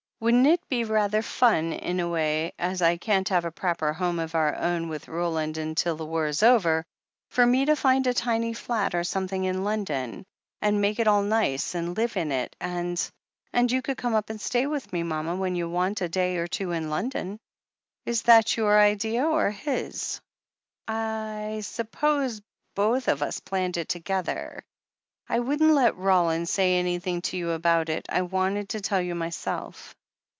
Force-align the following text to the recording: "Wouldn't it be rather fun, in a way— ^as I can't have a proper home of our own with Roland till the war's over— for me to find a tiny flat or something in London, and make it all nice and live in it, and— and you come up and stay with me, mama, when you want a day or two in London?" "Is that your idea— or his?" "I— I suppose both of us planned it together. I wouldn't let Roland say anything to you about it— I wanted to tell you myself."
"Wouldn't 0.21 0.45
it 0.45 0.61
be 0.69 0.83
rather 0.83 1.23
fun, 1.23 1.73
in 1.73 1.99
a 1.99 2.07
way— 2.07 2.51
^as 2.59 2.79
I 2.79 2.97
can't 2.97 3.27
have 3.29 3.43
a 3.43 3.49
proper 3.49 3.91
home 3.91 4.19
of 4.19 4.35
our 4.35 4.55
own 4.55 4.87
with 4.87 5.07
Roland 5.07 5.57
till 5.75 5.95
the 5.95 6.05
war's 6.05 6.43
over— 6.43 6.85
for 7.31 7.43
me 7.43 7.65
to 7.65 7.75
find 7.75 8.05
a 8.05 8.13
tiny 8.13 8.53
flat 8.53 8.93
or 8.93 9.03
something 9.03 9.45
in 9.45 9.63
London, 9.63 10.23
and 10.61 10.79
make 10.79 10.99
it 10.99 11.07
all 11.07 11.23
nice 11.23 11.73
and 11.73 11.97
live 11.97 12.15
in 12.17 12.31
it, 12.31 12.55
and— 12.59 13.03
and 13.51 13.71
you 13.71 13.81
come 13.81 14.13
up 14.13 14.29
and 14.29 14.39
stay 14.39 14.67
with 14.67 14.93
me, 14.93 15.01
mama, 15.01 15.35
when 15.35 15.55
you 15.55 15.67
want 15.67 16.01
a 16.01 16.07
day 16.09 16.37
or 16.37 16.45
two 16.45 16.71
in 16.71 16.91
London?" 16.91 17.39
"Is 18.05 18.21
that 18.21 18.55
your 18.55 18.79
idea— 18.79 19.23
or 19.25 19.49
his?" 19.49 20.21
"I— 20.87 21.55
I 21.55 21.59
suppose 21.61 22.43
both 22.75 23.07
of 23.07 23.23
us 23.23 23.39
planned 23.39 23.77
it 23.77 23.89
together. 23.89 24.63
I 25.27 25.39
wouldn't 25.39 25.71
let 25.73 25.97
Roland 25.97 26.47
say 26.47 26.77
anything 26.77 27.23
to 27.23 27.37
you 27.37 27.49
about 27.49 27.89
it— 27.89 28.05
I 28.09 28.21
wanted 28.21 28.69
to 28.69 28.81
tell 28.81 29.01
you 29.01 29.15
myself." 29.15 29.95